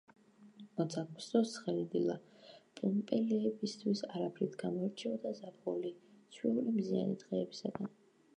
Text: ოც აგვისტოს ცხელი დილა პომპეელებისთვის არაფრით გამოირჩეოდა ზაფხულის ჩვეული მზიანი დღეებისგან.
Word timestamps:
ოც 0.83 0.95
აგვისტოს 1.01 1.51
ცხელი 1.57 1.83
დილა 1.91 2.15
პომპეელებისთვის 2.79 4.03
არაფრით 4.09 4.57
გამოირჩეოდა 4.65 5.35
ზაფხულის 5.43 6.03
ჩვეული 6.39 6.77
მზიანი 6.81 7.23
დღეებისგან. 7.27 7.97